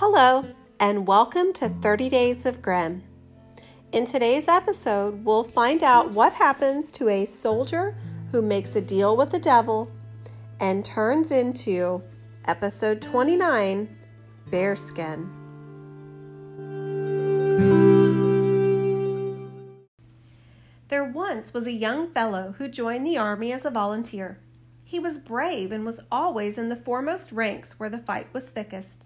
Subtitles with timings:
[0.00, 0.44] Hello,
[0.78, 3.02] and welcome to 30 Days of Grimm.
[3.90, 7.96] In today's episode, we'll find out what happens to a soldier
[8.30, 9.90] who makes a deal with the devil
[10.60, 12.00] and turns into
[12.44, 13.88] episode 29
[14.48, 15.28] Bearskin.
[20.86, 24.38] There once was a young fellow who joined the army as a volunteer.
[24.84, 29.04] He was brave and was always in the foremost ranks where the fight was thickest.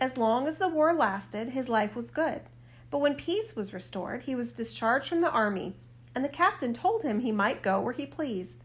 [0.00, 2.42] As long as the war lasted, his life was good.
[2.90, 5.74] But when peace was restored, he was discharged from the army,
[6.14, 8.64] and the captain told him he might go where he pleased.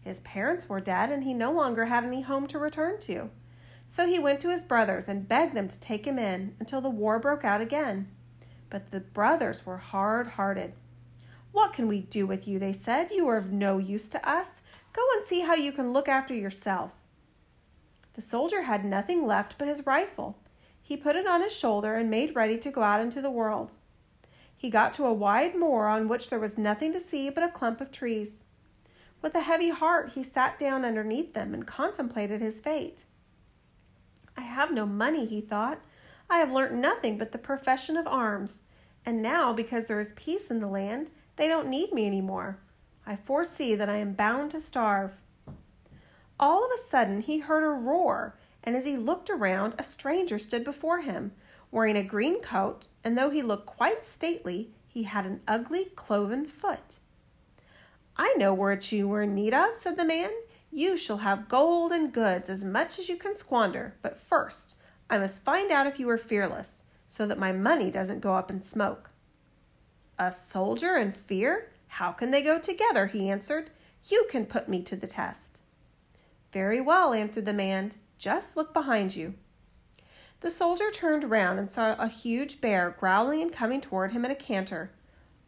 [0.00, 3.30] His parents were dead, and he no longer had any home to return to.
[3.86, 6.90] So he went to his brothers and begged them to take him in until the
[6.90, 8.08] war broke out again.
[8.70, 10.72] But the brothers were hard hearted.
[11.52, 12.58] What can we do with you?
[12.58, 13.10] They said.
[13.10, 14.62] You are of no use to us.
[14.92, 16.92] Go and see how you can look after yourself.
[18.14, 20.38] The soldier had nothing left but his rifle.
[20.86, 23.76] He put it on his shoulder and made ready to go out into the world.
[24.54, 27.48] He got to a wide moor on which there was nothing to see but a
[27.48, 28.44] clump of trees.
[29.22, 33.04] With a heavy heart, he sat down underneath them and contemplated his fate.
[34.36, 35.80] I have no money, he thought.
[36.28, 38.64] I have learnt nothing but the profession of arms,
[39.06, 42.58] and now, because there is peace in the land, they don't need me any more.
[43.06, 45.12] I foresee that I am bound to starve.
[46.38, 50.38] All of a sudden, he heard a roar, and as he looked around, a stranger
[50.38, 51.32] stood before him,
[51.70, 56.46] wearing a green coat, and though he looked quite stately, he had an ugly cloven
[56.46, 56.98] foot.
[58.16, 60.30] I know what you were in need of, said the man.
[60.72, 64.76] You shall have gold and goods as much as you can squander, but first
[65.10, 68.50] I must find out if you are fearless, so that my money doesn't go up
[68.50, 69.10] in smoke.
[70.18, 71.70] A soldier and fear?
[71.88, 73.06] How can they go together?
[73.06, 73.70] he answered.
[74.08, 75.60] You can put me to the test.
[76.52, 77.92] Very well, answered the man.
[78.18, 79.34] Just look behind you.
[80.40, 84.30] The soldier turned round and saw a huge bear growling and coming toward him at
[84.30, 84.90] a canter.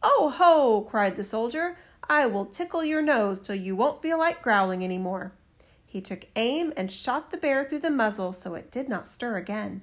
[0.01, 0.87] Oh ho!
[0.89, 1.77] cried the soldier.
[2.09, 5.33] I will tickle your nose till you won't feel like growling any more.
[5.85, 9.37] He took aim and shot the bear through the muzzle so it did not stir
[9.37, 9.81] again.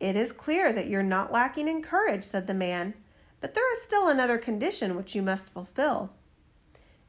[0.00, 2.94] It is clear that you're not lacking in courage, said the man.
[3.40, 6.10] But there is still another condition which you must fulfill.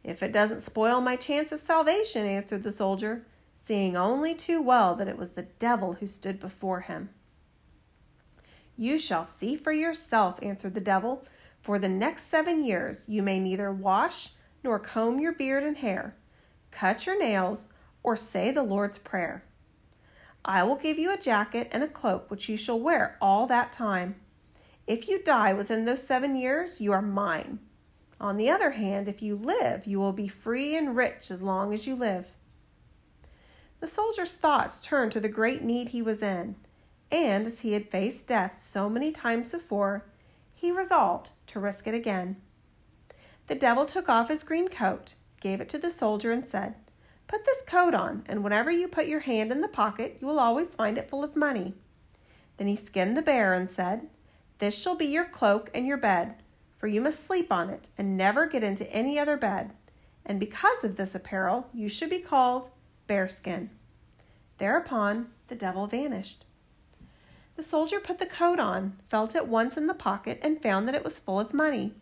[0.03, 3.25] If it doesn't spoil my chance of salvation, answered the soldier,
[3.63, 7.09] seeing only too well that it was the devil who stood before him.
[8.75, 11.23] You shall see for yourself, answered the devil.
[11.61, 14.31] For the next seven years you may neither wash
[14.65, 16.17] nor comb your beard and hair,
[16.71, 17.69] cut your nails,
[18.03, 19.45] or say the Lord's Prayer.
[20.43, 23.71] I will give you a jacket and a cloak which you shall wear all that
[23.71, 24.15] time.
[24.87, 27.59] If you die within those seven years, you are mine.
[28.19, 31.73] On the other hand, if you live, you will be free and rich as long
[31.73, 32.33] as you live.
[33.83, 36.55] The soldier's thoughts turned to the great need he was in,
[37.11, 40.05] and as he had faced death so many times before,
[40.53, 42.37] he resolved to risk it again.
[43.47, 46.75] The devil took off his green coat, gave it to the soldier, and said,
[47.27, 50.39] Put this coat on, and whenever you put your hand in the pocket, you will
[50.39, 51.73] always find it full of money.
[52.55, 54.07] Then he skinned the bear and said,
[54.59, 56.35] this shall be your cloak and your bed,
[56.77, 59.73] for you must sleep on it and never get into any other bed.
[60.25, 62.69] And because of this apparel, you should be called
[63.07, 63.69] Bearskin.
[64.57, 66.45] Thereupon the devil vanished.
[67.55, 70.95] The soldier put the coat on, felt it once in the pocket, and found that
[70.95, 71.93] it was full of money.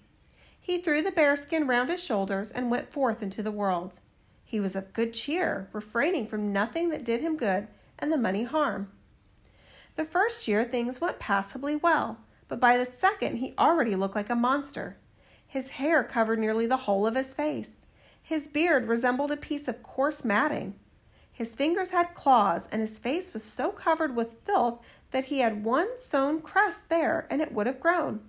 [0.59, 3.99] He threw the bearskin round his shoulders and went forth into the world.
[4.43, 7.67] He was of good cheer, refraining from nothing that did him good
[7.99, 8.91] and the money harm.
[9.95, 12.19] The first year things went passably well
[12.51, 14.97] but by the second he already looked like a monster.
[15.47, 17.85] His hair covered nearly the whole of his face.
[18.21, 20.75] His beard resembled a piece of coarse matting.
[21.41, 24.79] His fingers had claws, and his face was so covered with filth
[25.09, 28.21] that he had one sown crust there, and it would have grown.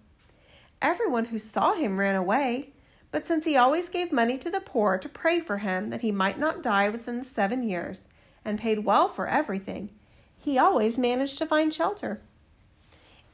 [0.81, 2.73] Everyone who saw him ran away,
[3.11, 6.11] but since he always gave money to the poor to pray for him that he
[6.11, 8.09] might not die within the seven years,
[8.47, 9.91] and paid well for everything,
[10.38, 12.23] he always managed to find shelter.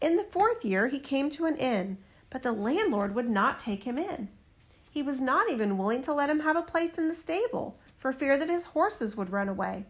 [0.01, 1.99] In the fourth year, he came to an inn,
[2.31, 4.29] but the landlord would not take him in.
[4.91, 8.13] He was not even willing to let him have a place in the stable for
[8.13, 9.85] fear that his horses would run away.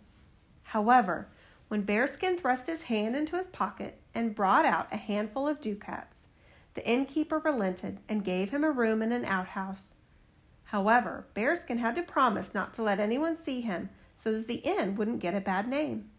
[0.64, 1.28] However,
[1.68, 6.26] when Bearskin thrust his hand into his pocket and brought out a handful of ducats,
[6.74, 9.94] the innkeeper relented and gave him a room in an outhouse.
[10.64, 14.96] However, Bearskin had to promise not to let anyone see him so that the inn
[14.96, 16.10] wouldn't get a bad name.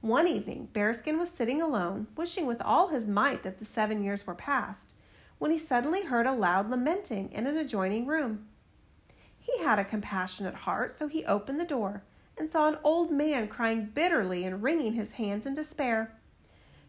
[0.00, 4.26] One evening, Bearskin was sitting alone, wishing with all his might that the seven years
[4.26, 4.94] were past,
[5.38, 8.46] when he suddenly heard a loud lamenting in an adjoining room.
[9.54, 12.02] He had a compassionate heart, so he opened the door
[12.38, 16.14] and saw an old man crying bitterly and wringing his hands in despair.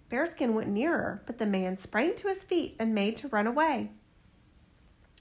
[0.10, 3.92] Bearskin went nearer, but the man sprang to his feet and made to run away.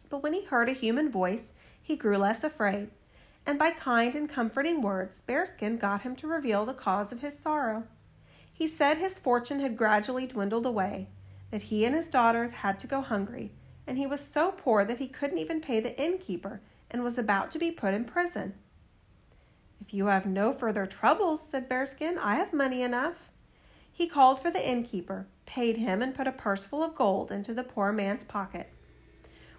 [0.09, 2.91] But when he heard a human voice, he grew less afraid,
[3.47, 7.39] and by kind and comforting words, Bearskin got him to reveal the cause of his
[7.39, 7.85] sorrow.
[8.53, 11.09] He said his fortune had gradually dwindled away,
[11.51, 13.53] that he and his daughters had to go hungry,
[13.87, 16.61] and he was so poor that he couldn't even pay the innkeeper
[16.91, 18.55] and was about to be put in prison.
[19.81, 23.31] If you have no further troubles, said Bearskin, I have money enough.
[23.93, 27.53] He called for the innkeeper, paid him, and put a purse full of gold into
[27.53, 28.73] the poor man's pocket.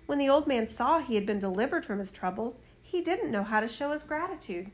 [0.05, 3.43] When the old man saw he had been delivered from his troubles, he didn't know
[3.43, 4.71] how to show his gratitude.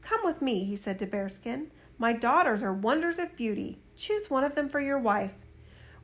[0.00, 1.70] Come with me, he said to Bearskin.
[1.98, 3.80] My daughters are wonders of beauty.
[3.96, 5.34] Choose one of them for your wife.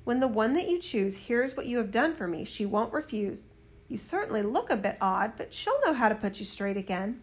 [0.04, 2.92] When the one that you choose hears what you have done for me, she won't
[2.92, 3.53] refuse.
[3.94, 7.20] You certainly look a bit odd, but she'll know how to put you straight again.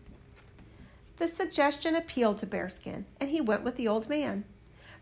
[1.17, 4.45] The suggestion appealed to Bearskin, and he went with the old man.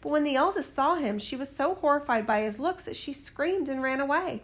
[0.01, 3.13] But when the eldest saw him, she was so horrified by his looks that she
[3.13, 4.42] screamed and ran away.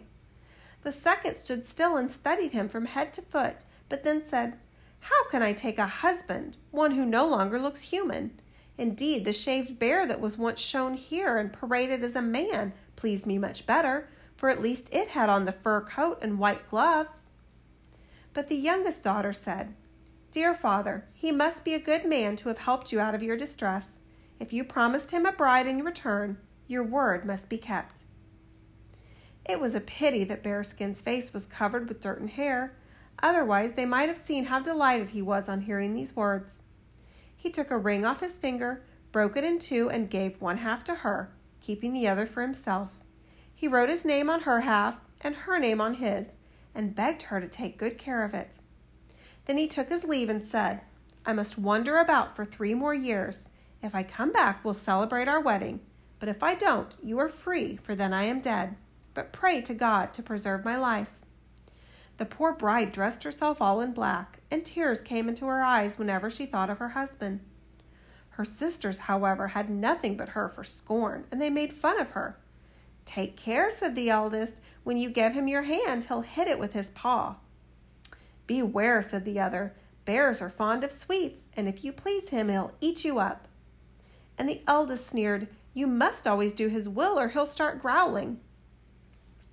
[0.84, 4.60] The second stood still and studied him from head to foot, but then said,
[5.00, 8.40] How can I take a husband, one who no longer looks human?
[8.78, 13.26] Indeed, the shaved bear that was once shown here and paraded as a man pleased
[13.26, 17.20] me much better, for at least it had on the fur coat and white gloves.
[18.34, 19.74] But the youngest daughter said,
[20.30, 23.36] Dear father, he must be a good man to have helped you out of your
[23.36, 24.00] distress.
[24.38, 26.36] If you promised him a bride in return,
[26.68, 28.02] your word must be kept.
[29.48, 32.74] It was a pity that Bearskin's face was covered with dirt and hair,
[33.22, 36.58] otherwise, they might have seen how delighted he was on hearing these words.
[37.34, 38.82] He took a ring off his finger,
[39.12, 41.30] broke it in two, and gave one half to her,
[41.60, 42.90] keeping the other for himself.
[43.56, 46.36] He wrote his name on her half and her name on his,
[46.74, 48.58] and begged her to take good care of it.
[49.46, 50.82] Then he took his leave and said,
[51.24, 53.48] I must wander about for three more years.
[53.82, 55.80] If I come back, we'll celebrate our wedding.
[56.18, 58.76] But if I don't, you are free, for then I am dead.
[59.14, 61.10] But pray to God to preserve my life.
[62.18, 66.28] The poor bride dressed herself all in black, and tears came into her eyes whenever
[66.28, 67.40] she thought of her husband.
[68.30, 72.38] Her sisters, however, had nothing but her for scorn, and they made fun of her.
[73.06, 74.60] Take care, said the eldest.
[74.84, 77.36] When you give him your hand, he'll hit it with his paw.
[78.46, 79.74] Beware, said the other.
[80.04, 83.48] Bears are fond of sweets, and if you please him, he'll eat you up.
[84.36, 88.40] And the eldest sneered, You must always do his will, or he'll start growling.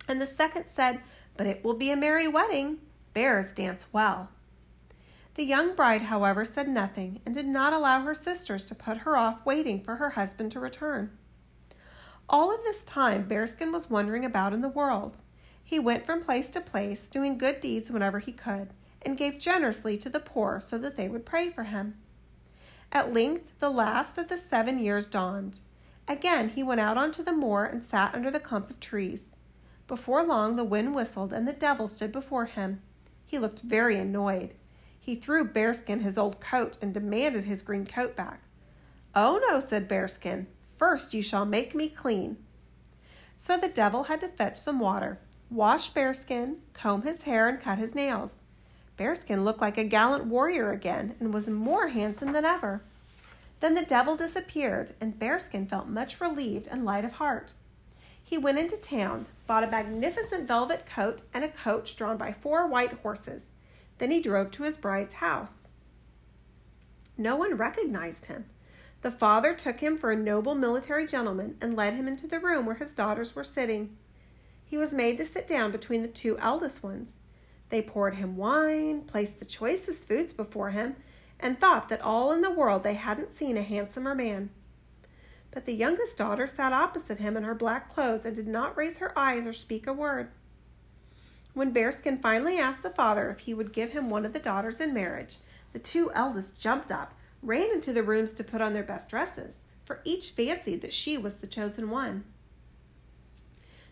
[0.08, 1.02] And the second said,
[1.38, 2.80] But it will be a merry wedding.
[3.14, 4.30] Bears dance well.
[5.36, 9.18] The young bride, however, said nothing and did not allow her sisters to put her
[9.18, 11.12] off waiting for her husband to return.
[12.30, 15.18] All of this time, Bearskin was wandering about in the world.
[15.64, 18.70] He went from place to place, doing good deeds whenever he could,
[19.02, 21.96] and gave generously to the poor so that they would pray for him.
[22.92, 25.60] At length, the last of the seven years dawned.
[26.08, 29.30] Again he went out onto the moor and sat under the clump of trees.
[29.88, 32.82] Before long, the wind whistled and the devil stood before him.
[33.26, 34.54] He looked very annoyed.
[35.00, 38.42] He threw Bearskin his old coat and demanded his green coat back.
[39.16, 40.48] Oh, no, said Bearskin.
[40.84, 42.36] First you shall make me clean.
[43.38, 45.18] So the devil had to fetch some water,
[45.50, 48.42] wash Bearskin, comb his hair, and cut his nails.
[48.98, 52.82] Bearskin looked like a gallant warrior again and was more handsome than ever.
[53.62, 57.54] Then the devil disappeared, and Bearskin felt much relieved and light of heart.
[58.22, 62.68] He went into town, bought a magnificent velvet coat and a coach drawn by four
[62.68, 63.52] white horses.
[64.00, 65.60] Then he drove to his bride's house.
[67.18, 68.48] No one recognized him.
[69.04, 72.66] The father took him for a noble military gentleman and led him into the room
[72.66, 73.98] where his daughters were sitting.
[74.66, 77.18] He was made to sit down between the two eldest ones.
[77.68, 80.96] They poured him wine, placed the choicest foods before him,
[81.38, 84.52] and thought that all in the world they hadn't seen a handsomer man.
[85.52, 89.00] But the youngest daughter sat opposite him in her black clothes and did not raise
[89.00, 90.30] her eyes or speak a word.
[91.54, 94.80] When Bearskin finally asked the father if he would give him one of the daughters
[94.80, 95.40] in marriage,
[95.74, 99.60] the two eldest jumped up, ran into the rooms to put on their best dresses,
[99.86, 102.24] for each fancied that she was the chosen one.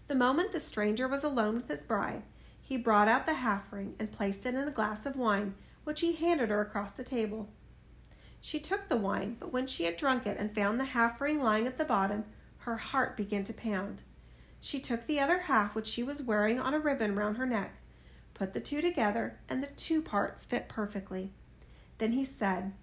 [0.08, 2.24] The moment the stranger was alone with his bride,
[2.72, 6.00] he brought out the half ring and placed it in a glass of wine, which
[6.02, 7.50] he handed her across the table.
[8.40, 11.44] She took the wine, but when she had drunk it and found the half ring
[11.44, 12.24] lying at the bottom,
[12.60, 14.04] her heart began to pound.
[14.60, 17.76] She took the other half, which she was wearing on a ribbon round her neck,
[18.34, 21.34] put the two together, and the two parts fit perfectly.
[21.98, 22.74] Then he said,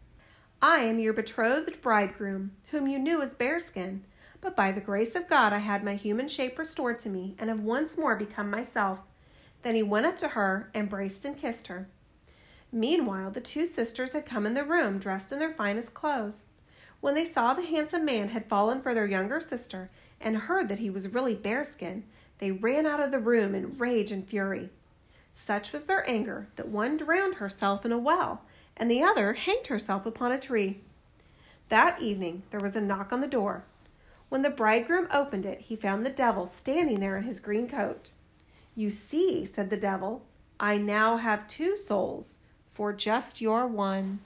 [0.61, 4.03] I am your betrothed bridegroom, whom you knew as Bearskin,
[4.41, 7.49] but by the grace of God I had my human shape restored to me, and
[7.49, 8.99] have once more become myself.
[9.62, 11.88] Then he went up to her, embraced and kissed her.
[12.73, 16.49] Meanwhile, the two sisters had come in the room, dressed in their finest clothes.
[17.00, 20.81] When they saw the handsome man had fallen for their younger sister and heard that
[20.81, 22.03] he was really Bearskin,
[22.38, 24.71] they ran out of the room in rage and fury.
[25.35, 28.43] Such was their anger that one drowned herself in a well
[28.78, 30.80] and the other hanged herself upon a tree.
[31.68, 33.64] That evening there was a knock on the door.
[34.28, 38.11] When the bridegroom opened it, he found the devil standing there in his green coat.
[38.75, 40.23] You see, said the devil,
[40.61, 42.38] I now have two souls
[42.73, 44.20] for just your one.